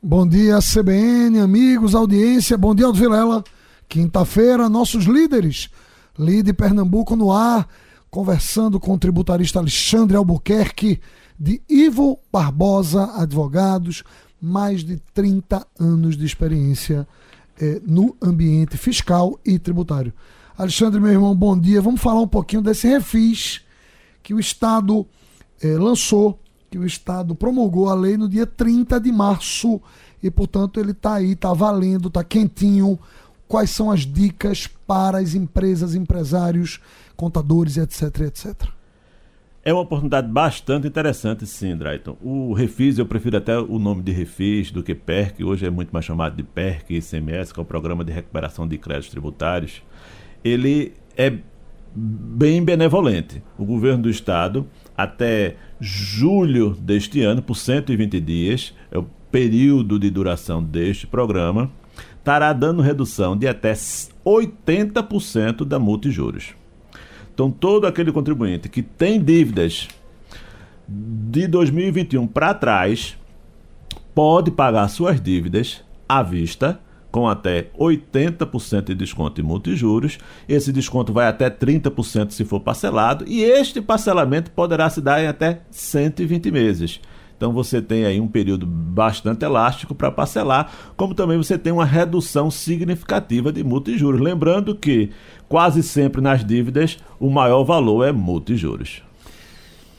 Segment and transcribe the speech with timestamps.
[0.00, 2.56] Bom dia, CBN, amigos, audiência.
[2.56, 3.42] Bom dia, Aldo Vilela.
[3.88, 5.68] Quinta-feira, nossos líderes.
[6.16, 7.68] Lide Pernambuco no ar,
[8.08, 11.00] conversando com o tributarista Alexandre Albuquerque,
[11.36, 14.04] de Ivo Barbosa Advogados,
[14.40, 17.04] mais de 30 anos de experiência
[17.60, 20.12] eh, no ambiente fiscal e tributário.
[20.56, 21.82] Alexandre, meu irmão, bom dia.
[21.82, 23.62] Vamos falar um pouquinho desse refis
[24.22, 25.04] que o Estado
[25.60, 26.38] eh, lançou
[26.70, 29.80] que o Estado promulgou a lei no dia 30 de março
[30.22, 32.98] e, portanto, ele está aí, está valendo, está quentinho.
[33.46, 36.80] Quais são as dicas para as empresas, empresários,
[37.16, 38.68] contadores, etc, etc?
[39.64, 42.16] É uma oportunidade bastante interessante, sim, Drayton.
[42.22, 45.90] O Refis, eu prefiro até o nome de Refis do que PERC, hoje é muito
[45.90, 49.82] mais chamado de PERC ICMS, que é o Programa de Recuperação de Créditos Tributários.
[50.44, 51.38] Ele é
[51.98, 53.42] bem benevolente.
[53.58, 54.66] O governo do estado,
[54.96, 61.70] até julho deste ano, por 120 dias, é o período de duração deste programa,
[62.16, 66.54] estará dando redução de até 80% da multa e juros.
[67.34, 69.88] Então, todo aquele contribuinte que tem dívidas
[70.86, 73.16] de 2021 para trás
[74.14, 76.80] pode pagar suas dívidas à vista
[77.10, 80.18] com até 80% de desconto em multa e juros.
[80.48, 85.26] Esse desconto vai até 30% se for parcelado, e este parcelamento poderá se dar em
[85.26, 87.00] até 120 meses.
[87.36, 91.84] Então você tem aí um período bastante elástico para parcelar, como também você tem uma
[91.84, 94.20] redução significativa de multa e juros.
[94.20, 95.10] Lembrando que
[95.48, 99.07] quase sempre nas dívidas o maior valor é multa e juros.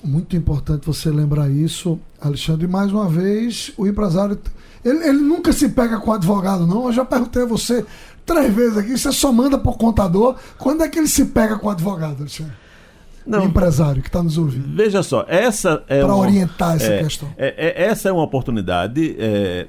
[0.03, 2.65] Muito importante você lembrar isso, Alexandre.
[2.65, 4.39] E mais uma vez, o empresário
[4.83, 6.85] ele, ele nunca se pega com advogado, não.
[6.85, 7.85] Eu já perguntei a você
[8.25, 10.35] três vezes aqui, você só manda por contador.
[10.57, 12.53] Quando é que ele se pega com advogado, Alexandre?
[13.25, 14.75] Não, o empresário que está nos ouvindo.
[14.75, 17.29] Veja só, essa é para orientar essa é, questão.
[17.37, 19.67] É, é, essa é uma oportunidade é,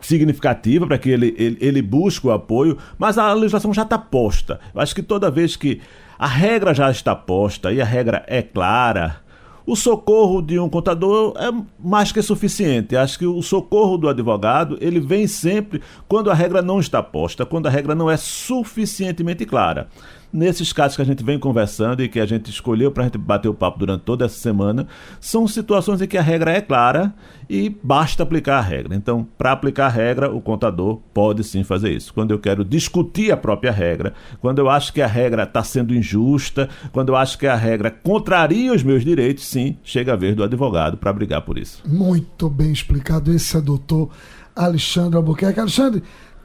[0.00, 4.60] significativa para que ele, ele, ele busque o apoio, mas a legislação já está posta.
[4.74, 5.80] Eu acho que toda vez que
[6.18, 9.20] a regra já está posta e a regra é clara,
[9.68, 12.96] o socorro de um contador é mais que suficiente.
[12.96, 17.44] Acho que o socorro do advogado, ele vem sempre quando a regra não está posta,
[17.44, 19.88] quando a regra não é suficientemente clara.
[20.32, 23.16] Nesses casos que a gente vem conversando e que a gente escolheu para a gente
[23.16, 24.86] bater o papo durante toda essa semana,
[25.20, 27.14] são situações em que a regra é clara
[27.48, 28.94] e basta aplicar a regra.
[28.94, 32.12] Então, para aplicar a regra, o contador pode sim fazer isso.
[32.12, 35.94] Quando eu quero discutir a própria regra, quando eu acho que a regra está sendo
[35.94, 40.36] injusta, quando eu acho que a regra contraria os meus direitos, sim, chega a vez
[40.36, 41.82] do advogado para brigar por isso.
[41.86, 43.32] Muito bem explicado.
[43.32, 44.10] Esse é doutor
[44.54, 45.60] Alexandre Albuquerque.
[45.60, 46.02] Alexandre,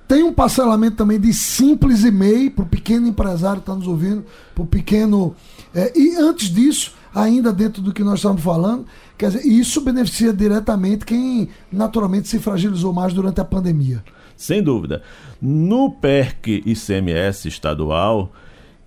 [0.07, 3.87] tem um parcelamento também de simples e MEI para o pequeno empresário que está nos
[3.87, 5.35] ouvindo, para o pequeno.
[5.73, 8.85] É, e antes disso, ainda dentro do que nós estamos falando,
[9.17, 14.03] quer dizer, isso beneficia diretamente quem naturalmente se fragilizou mais durante a pandemia.
[14.35, 15.01] Sem dúvida.
[15.41, 18.31] No PERC ICMS estadual,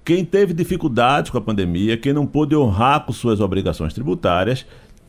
[0.05, 4.67] quem teve dificuldades com a pandemia, quem não pôde honrar com suas obrigações tributárias,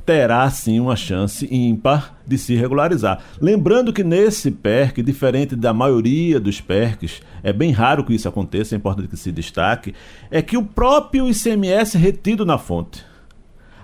[0.08, 3.20] terá sim uma chance ímpar de se regularizar.
[3.42, 8.74] Lembrando que nesse PERC, diferente da maioria dos PERCs, é bem raro que isso aconteça,
[8.74, 9.94] é importante que se destaque,
[10.32, 13.06] é que o próprio ICMS retido na fonte,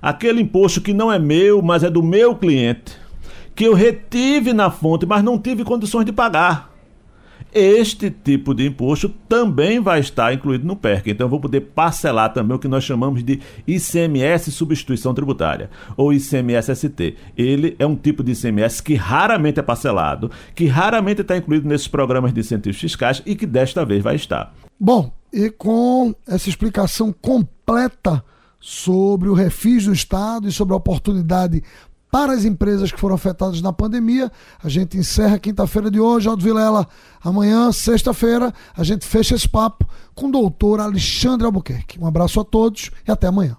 [0.01, 2.97] aquele imposto que não é meu, mas é do meu cliente,
[3.53, 6.72] que eu retive na fonte, mas não tive condições de pagar
[7.53, 11.11] este tipo de imposto também vai estar incluído no PERC.
[11.11, 16.11] Então, eu vou poder parcelar também o que nós chamamos de ICMS substituição tributária, ou
[16.11, 17.15] ICMS-ST.
[17.37, 21.87] Ele é um tipo de ICMS que raramente é parcelado, que raramente está incluído nesses
[21.87, 24.53] programas de incentivos fiscais e que desta vez vai estar.
[24.79, 28.23] Bom, e com essa explicação completa
[28.59, 31.61] sobre o refis do Estado e sobre a oportunidade
[32.13, 34.31] para as empresas que foram afetadas na pandemia.
[34.63, 36.87] A gente encerra quinta-feira de hoje, Aldo Vilela.
[37.23, 41.99] Amanhã, sexta-feira, a gente fecha esse papo com o doutor Alexandre Albuquerque.
[41.99, 43.57] Um abraço a todos e até amanhã.